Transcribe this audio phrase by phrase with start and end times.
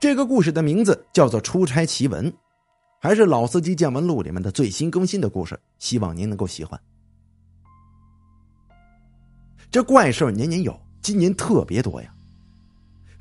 [0.00, 2.30] 这个故事的名字叫做《出差奇闻》，
[3.00, 6.80] 还是老司机见闻录里面的最新更新的故事，希望您能够喜欢。
[9.72, 12.14] 这怪事年年有，今年特别多呀。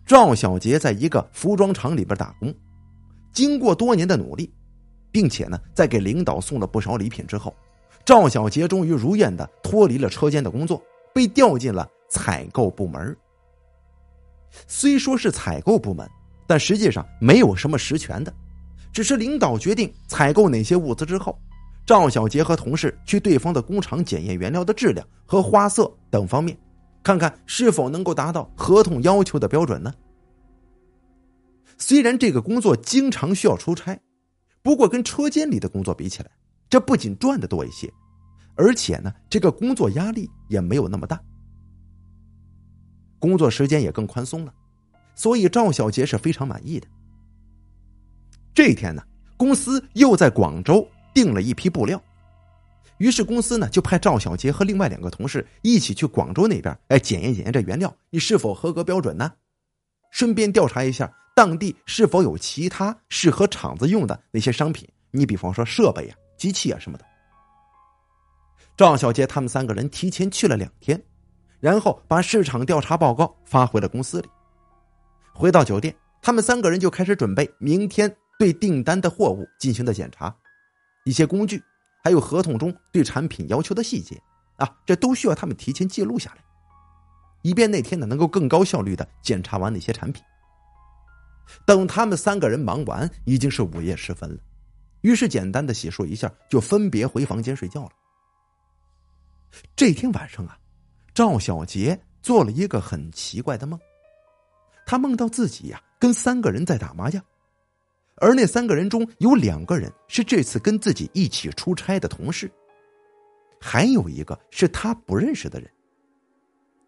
[0.06, 2.54] 赵小杰在一个服装厂里边打工，
[3.34, 4.54] 经过多年的努力，
[5.12, 7.56] 并且呢，在给领导送了不少礼品之后，
[8.06, 10.80] 赵小杰终于如愿的脱离了车间的工作，
[11.12, 13.18] 被调进了采购部门。
[14.68, 16.08] 虽说是采购部门。
[16.48, 18.34] 但实际上没有什么实权的，
[18.92, 21.38] 只是领导决定采购哪些物资之后，
[21.86, 26.58] 赵小杰和同事去对方的工厂检验原料的质量和花色等方面，
[27.04, 29.94] 看看是否能够达到合同要求的标准呢？
[31.78, 34.00] 虽然这个工作经常需要出差，
[34.64, 36.32] 不过跟车间里的工作比起来，
[36.70, 37.92] 这不仅赚的多一些，
[38.56, 41.22] 而且呢，这个工作压力也没有那么大，
[43.20, 44.54] 工作时间也更宽松了。
[45.18, 46.88] 所以赵小杰是非常满意的。
[48.54, 49.04] 这一天呢，
[49.36, 52.02] 公司又在广州订了一批布料，
[53.00, 59.34] 于是公司呢就派赵小杰和另外两个同事一起去广州那边，哎，检验检验这原料你是否合格标准呢？
[60.12, 67.06] 顺便调查一下当地是否有其他适合厂子用的那些商品，你比方说设备啊、机器啊什么的。
[68.78, 71.04] 赵小杰他们三个人提前去了两天，
[71.60, 74.30] 然后把市场调查报告发回了公司里。
[75.38, 80.36] 回到酒店，他们三个人就开始准备明天对订单的货物进行的检查，
[81.06, 81.62] 一些工具，
[82.04, 84.20] 还有合同中对产品要求的细节，
[84.56, 86.44] 啊，这都需要他们提前记录下来，
[87.44, 90.24] 以便那天呢能够更高效率的检查完那些产品。
[91.68, 94.40] 等他们三个人忙完，已经是午夜时分了，
[95.02, 97.92] 于是简单的洗漱一下，就分别回房间睡觉了。
[99.76, 100.58] 这天晚上啊，
[101.14, 103.80] 赵小杰做了一个很奇怪的梦。
[104.88, 107.22] 他梦到自己呀，跟三个人在打麻将，
[108.16, 112.50] 而那三个人中有两个人是这次跟自己一起出差的同事，
[113.60, 115.70] 还有一个是他不认识的人。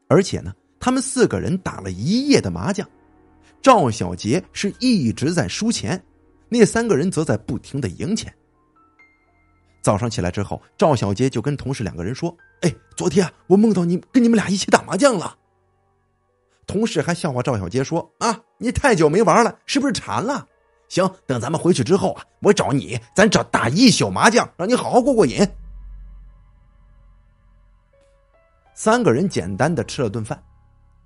[0.07, 2.89] 而且呢，他们四个人打了一夜的麻将，
[3.61, 6.01] 赵小杰是一直在输钱，
[6.47, 8.33] 那三个人则在不停的赢钱。
[9.81, 15.35] 早上起来之后，赵小杰就跟同事两个人说：“哎，昨天啊我梦到你跟你们俩一起打麻将了。”
[16.69, 20.47] 同事还笑话赵小杰说：“啊，你太久没玩了，是不是馋了？
[20.87, 25.39] 行，等咱们回去之后啊，我找你，咱找打一宿麻将，让你好好过过瘾。”
[28.75, 30.43] 三个人简单的吃了顿饭，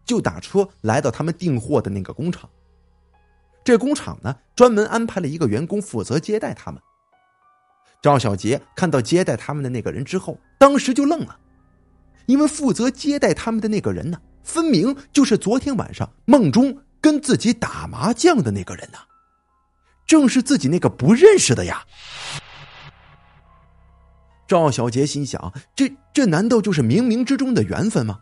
[0.03, 2.50] 就打车来到他们订货的那个工厂。
[3.63, 6.81] 这工厂呢，专门安排了一个员工负责接待他们。
[8.01, 11.40] 赵小杰看到接待他们的那个人之后，当时就愣了，
[12.25, 14.19] 因为负责接待他们的那个人呢。
[14.44, 19.00] 分明就是昨天晚上梦中跟自己打麻将的那个人呐，
[20.06, 21.86] 正是自己那个不认识的呀。
[24.48, 28.20] 赵小杰心想：这这难道就是冥冥之中的缘分吗？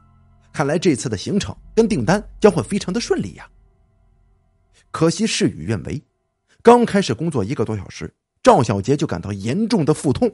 [0.54, 3.50] 看来这次的行程跟订单将会非常的顺利呀。
[4.92, 6.02] 可惜事与愿违，
[6.62, 10.30] 刚开始工作一个多小时，赵小杰就感到严重的腹痛。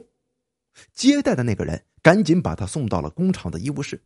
[0.92, 4.00] 接待的那个人赶紧把他送到了工厂的医务室。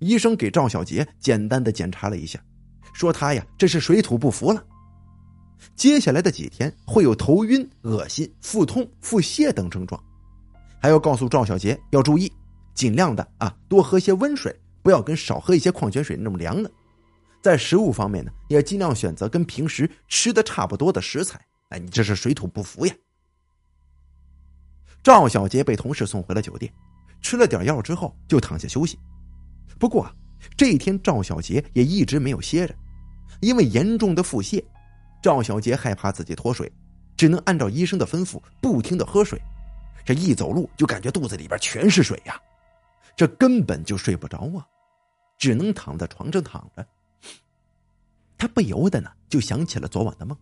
[0.00, 2.42] 医生给赵小杰简单的检查了一下，
[2.92, 4.64] 说他呀这是水土不服了，
[5.76, 10.02] 接下来的几天会有头晕、恶心、腹痛、腹泻等症状，
[10.80, 12.32] 还要告诉赵小杰要注意，
[12.74, 16.70] 尽量的啊多喝些温水，不要跟少喝一些矿泉水那么凉的，
[17.42, 21.40] 在食物方面呢也尽量选择跟平时吃的差不多的食材。
[21.68, 22.94] 哎，你这是水土不服呀！
[25.02, 26.72] 赵小杰被同事送回了酒店，
[27.22, 28.98] 吃了点药之后就躺下休息。
[29.78, 30.14] 不过啊，
[30.56, 32.74] 这一天赵小杰也一直没有歇着，
[33.40, 34.62] 因为严重的腹泻，
[35.22, 36.70] 赵小杰害怕自己脱水，
[37.16, 39.40] 只能按照医生的吩咐不停的喝水，
[40.04, 42.40] 这一走路就感觉肚子里边全是水呀，
[43.16, 44.66] 这根本就睡不着啊，
[45.38, 46.86] 只能躺在床上躺着。
[48.38, 50.36] 他不由得呢就想起了昨晚的梦，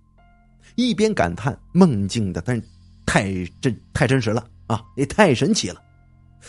[0.76, 2.60] 一边感叹梦境的但
[3.04, 5.82] 太真太真实了啊，也太神奇了，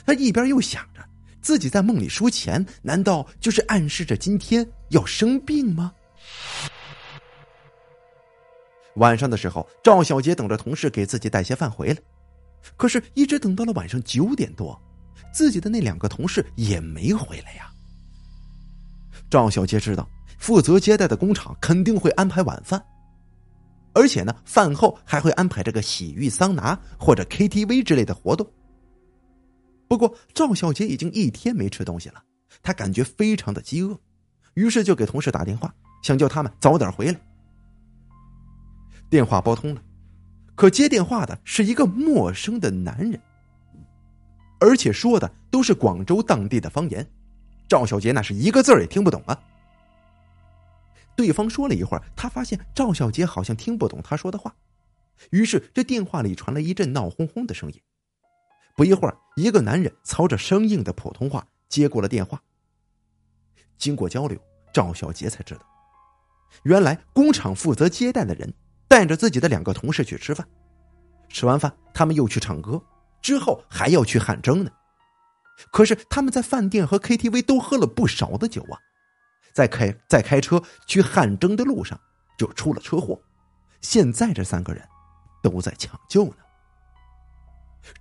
[0.05, 1.03] 他一边又想着。
[1.41, 5.93] 自己在梦里输钱，难道就是暗示着今天要生病吗？
[8.95, 11.97] 晚上的时候，赵小杰等着同事给自己带些饭回来，
[12.75, 14.79] 可是，一直等到了晚上九点多，
[15.31, 17.71] 自己的那两个同事也没回来呀。
[19.29, 22.83] 赵小杰知道，负责接待的工厂肯定会安排晚饭，
[23.93, 28.45] 而且呢，饭后还会安排这个洗浴、桑拿或者 KTV 之类的活动。
[29.89, 32.23] 不过赵小杰已经一天没吃东西了，
[32.61, 33.99] 他感觉非常的饥饿，
[34.53, 37.19] 于是就给同事打电话，想叫他们早点回来。
[39.09, 39.81] 电话拨通了，
[40.53, 43.19] 可接电话的是一个陌生的男人，
[44.59, 47.05] 而且说的都是广州当地的方言，
[47.67, 49.41] 赵小杰那是一个字儿也听不懂啊。
[51.15, 54.55] 对方说了一会儿，他发现赵小杰好像听不懂他说的话，
[55.31, 57.81] 于是这电话里传来一阵闹哄哄的声音。
[58.79, 62.41] 不一会儿，一个男人操着生硬的普通话接过了电话。
[63.77, 64.39] 经过交流，
[64.71, 65.59] 赵小杰才知道，
[66.63, 68.53] 原来工厂负责接待的人
[68.87, 70.47] 带着自己的两个同事去吃饭，
[71.27, 72.81] 吃完饭他们又去唱歌，
[73.21, 74.71] 之后还要去汗蒸呢。
[75.73, 78.79] 可是他们在饭店和 KTV 都喝了不少的酒啊。
[79.51, 81.99] 在开在开车去汗蒸的路上，
[82.37, 83.21] 就出了车祸。
[83.81, 84.81] 现在这三个人
[85.43, 86.35] 都在抢救呢。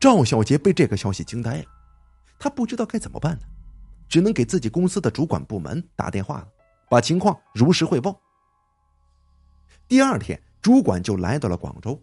[0.01, 1.65] 赵小杰被这个消息惊呆了，
[2.39, 3.43] 他不知道该怎么办呢，
[4.09, 6.49] 只能给自己公司的主管部门打电话了，
[6.89, 8.19] 把情况如实汇报。
[9.87, 12.01] 第二天，主管就来到了广州，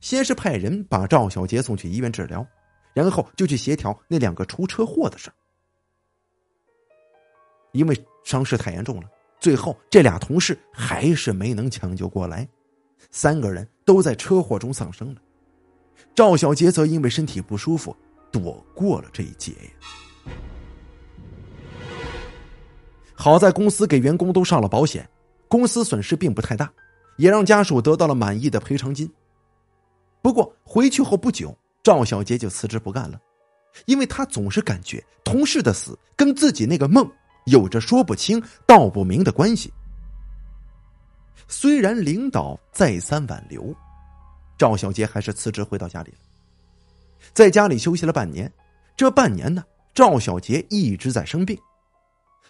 [0.00, 2.46] 先是派人把赵小杰送去医院治疗，
[2.94, 5.30] 然后就去协调那两个出车祸的事
[7.72, 9.08] 因为伤势太严重了，
[9.38, 12.48] 最后这俩同事还是没能抢救过来，
[13.10, 15.20] 三个人都在车祸中丧生了。
[16.14, 17.96] 赵小杰则因为身体不舒服，
[18.30, 19.52] 躲过了这一劫。
[23.14, 25.08] 好在公司给员工都上了保险，
[25.48, 26.70] 公司损失并不太大，
[27.16, 29.10] 也让家属得到了满意的赔偿金。
[30.22, 33.20] 不过回去后不久，赵小杰就辞职不干了，
[33.86, 37.10] 因为他总是感觉同事的死跟自己那个梦。
[37.46, 39.72] 有着说不清道不明的关系。
[41.48, 43.74] 虽然领导再三挽留，
[44.60, 46.18] 赵小杰还是辞职回到家里了。
[47.32, 48.52] 在家里休息了半年，
[48.94, 49.64] 这半年呢，
[49.94, 51.58] 赵小杰一直在生病。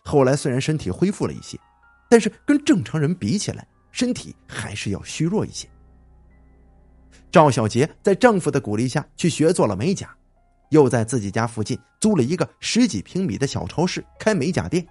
[0.02, 1.56] 后来虽然身体恢复了一些，
[2.08, 5.68] 但是跟正常人比起来，身体还是要虚弱一些。
[7.30, 10.12] 赵小杰在丈夫的鼓励下去学做了美甲。
[10.70, 14.84] 又在自己家附近租了一个十几平米的小超市，开美甲店。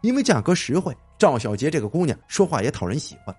[0.00, 3.36] 因为价格实惠，赵小杰这个姑娘说话也讨人喜欢，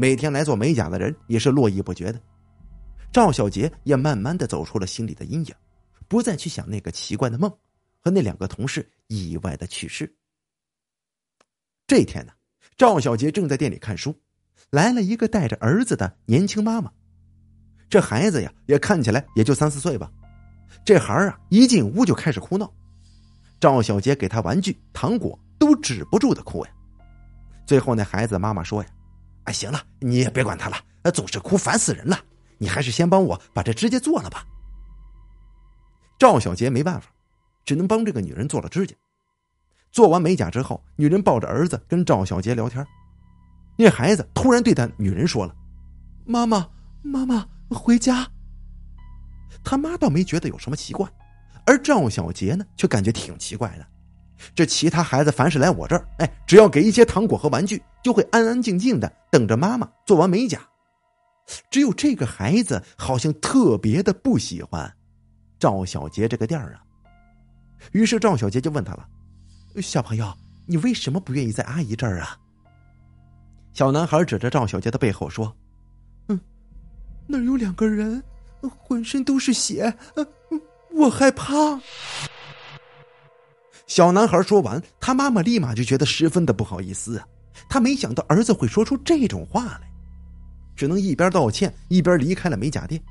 [0.00, 2.18] 每天来做美甲的人也是络绎不绝的。
[3.12, 5.54] 赵小杰也慢慢的走出了心里的阴影，
[6.08, 7.50] 不再去想那个奇怪的梦
[8.00, 10.10] 和那两个同事意外的去世。
[11.86, 12.32] 这天呢，
[12.78, 14.18] 赵小杰正在店里看书，
[14.70, 16.90] 来了一个带着儿子的年轻妈妈。
[17.90, 20.10] 这孩子呀，也看起来也就三四岁吧。
[20.82, 22.72] 这孩儿啊，一进屋就开始哭闹，
[23.60, 26.72] 赵小杰给他玩具、糖果，都止不住的哭呀。
[27.66, 28.88] 最后那孩子妈妈说呀
[29.44, 30.76] ：“哎，行了，你也别管他了，
[31.12, 32.18] 总是哭，烦死人了。
[32.58, 34.44] 你还是先帮我把这指甲做了吧。”
[36.18, 37.08] 赵小杰没办法，
[37.64, 38.94] 只能帮这个女人做了指甲。
[39.90, 42.86] 做完美甲之后，女人抱着儿子跟赵小杰聊天。
[43.76, 45.56] 那孩子突然对他女人说了
[46.26, 46.68] ：“妈妈，
[47.02, 48.28] 妈妈，回家。”
[49.64, 51.08] 他妈倒没觉得有什么奇怪，
[51.66, 53.86] 而赵小杰呢，却感觉挺奇怪的。
[54.54, 60.60] 这其他孩子凡是来我这儿，哎，只要给一些糖果和玩具，就会安安静静的等着妈妈做完美甲。
[61.70, 64.92] 只有这个孩子好像特别的不喜欢
[65.58, 66.82] 赵小杰这个店儿啊。
[67.92, 69.08] 于是赵小杰就问他了
[69.82, 70.32] ：“小朋友，
[70.66, 72.36] 你为什么不愿意在阿姨这儿啊？”
[73.72, 75.54] 小男孩指着赵小杰的背后说
[76.28, 76.40] ：“嗯，
[77.26, 78.22] 那儿有两个人。”
[78.76, 79.90] 浑身都是血，
[80.92, 81.80] 我害怕。
[83.90, 87.26] 小男孩说完，他妈妈立马就觉得十分的不好意思啊。
[87.68, 89.90] 他没想到儿子会说出这种话来，
[90.76, 93.02] 只能一边道歉一边离开了美甲店。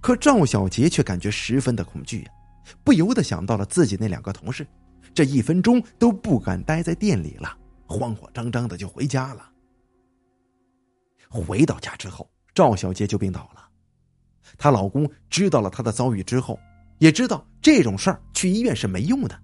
[0.00, 2.30] 可赵小杰却感觉十分的恐惧呀，
[2.84, 4.64] 不由得想到了自己那两个同事，
[5.12, 7.52] 这一分钟都不敢待在店里了，
[7.88, 9.50] 慌慌张张的就回家了。
[11.28, 13.68] 回到家之后，赵小杰就病倒了。
[14.56, 16.56] 她老公知道了她的遭遇之后，
[16.98, 19.36] 也知道这种事儿去医院是没用的，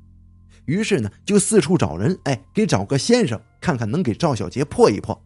[0.67, 5.21] 于是呢就四处找人，哎，给找个先生看看能给赵小杰破一破。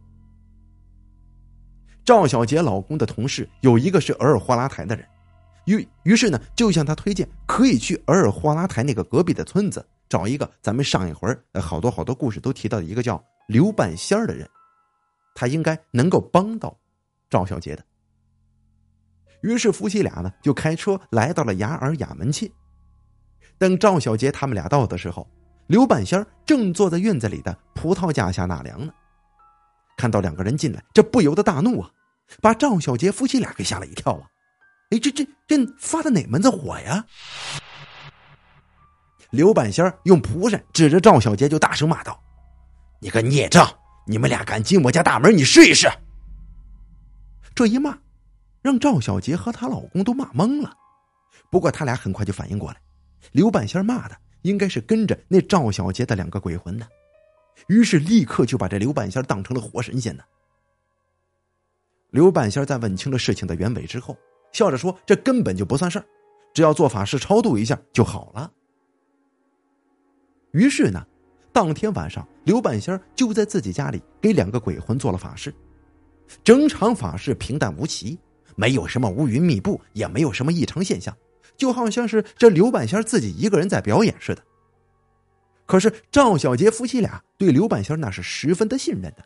[2.04, 5.06] 赵小杰老公的同事有一个是额尔霍拉台的人，
[5.66, 14.48] 于于是呢就向他推荐可以去额尔霍拉台那个隔壁的村子找一个咱们上一回好多好多故事都提到的一个叫刘半仙儿的人，
[15.34, 16.78] 他应该能够帮到
[17.30, 17.84] 赵小杰的。
[19.42, 22.50] 于是夫妻俩呢就开车来到了雅尔雅门切。
[23.58, 25.28] 等赵小杰他们俩到的时候，
[25.66, 28.92] 刘半仙正坐在院子里的葡萄架下纳凉呢。
[29.96, 31.90] 看到两个人进来，这不由得大怒啊，
[32.40, 34.26] 把赵小杰夫妻俩给吓了一跳啊！
[34.90, 37.04] 哎，这这这发的哪门子火呀？
[39.30, 42.20] 刘半仙用蒲扇指着赵小杰就大声骂道
[43.00, 43.68] ：“你个孽障！
[44.06, 45.88] 你们俩敢进我家大门，你试一试！”
[47.54, 47.96] 这一骂，
[48.62, 50.76] 让赵小杰和她老公都骂懵了。
[51.50, 52.76] 不过他俩很快就反应过来，
[53.32, 56.86] 刘半仙骂的应该是跟着那赵小杰的两个鬼魂呢，
[57.68, 60.22] 于是立刻就把这刘半仙当成了活神仙呢。
[62.10, 64.16] 刘半仙在问清了事情的原委之后，
[64.52, 66.04] 笑着说：“这根本就不算事儿，
[66.52, 68.52] 只要做法事超度一下就好了。”
[70.52, 71.04] 于是呢，
[71.52, 75.52] 当天晚上，刘半仙就在自己家里给两个鬼魂做了法事。
[76.44, 78.16] 整场法事平淡无奇，
[78.54, 81.16] 没有什么乌云密布，也没有什么异常现象，
[81.56, 84.42] 就好像是这刘半仙自己一个人在表演似的。
[85.66, 89.24] 可是赵小杰夫妻俩对刘半仙那是十分的信任的。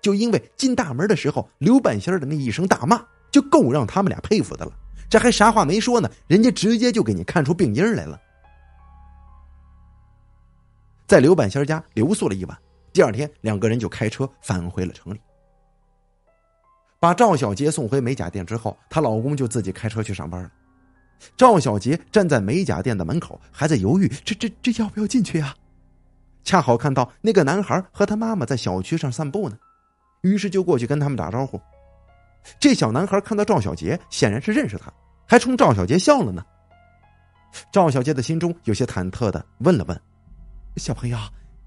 [0.00, 4.72] 就因为进大门的时候，刘半仙的那一声大骂，就够让他们俩佩服的了。
[5.08, 8.18] 这还啥话没说呢，人家直接就给你看出病因来了。
[11.06, 12.58] 在刘半仙家留宿了一晚，
[12.92, 15.20] 第二天两个人就开车返回了城里。
[16.98, 20.50] 把赵小杰送回美甲店之后，她老公就自己开车去上班了。
[21.36, 25.54] 赵小杰站在美甲店的门口，还在犹豫：这这这要不要进去啊？
[26.44, 29.56] 恰好看到那个男孩和他妈妈在小区上散步呢，
[30.22, 31.60] 于是就过去跟他们打招呼。
[32.58, 34.92] 这小男孩看到赵小杰，显然是认识他，
[35.26, 36.44] 还冲赵小杰笑了呢。
[37.70, 40.00] 赵小杰的心中有些忐忑的问了问
[40.76, 41.18] ：“小朋友，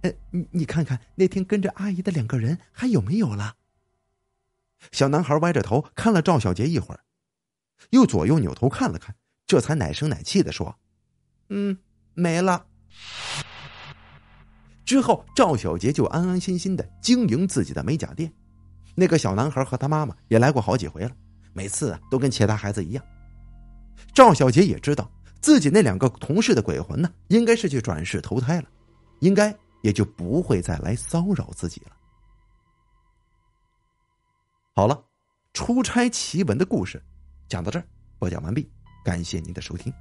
[0.01, 3.53] 呃，你你看看那天跟着阿姨的两个人还有没有了？”
[4.91, 6.99] 小男孩歪着头看了赵小杰一会儿，
[7.91, 9.15] 又左右扭头看了看，
[9.47, 10.75] 这才奶声奶气的说
[11.49, 11.77] ：“嗯，
[12.13, 12.65] 没了。”
[14.85, 18.31] 之后，赵小杰就安安心心的经营自己的美甲店。
[18.95, 21.11] 那个小男孩和他妈妈也来过好几回了，
[21.53, 23.03] 每次啊都跟其他孩子一样。
[24.13, 25.11] 赵小杰也知道
[25.41, 28.69] 自己那两个同事的鬼魂呢，应该是去转世投胎了，
[29.19, 31.91] 应该也就不会再来骚扰自己了。
[34.75, 35.03] 好了，
[35.53, 37.03] 出差奇闻的故事
[37.49, 37.85] 讲到这儿，
[38.17, 38.69] 播讲完毕。
[39.05, 39.93] 感谢您的收听。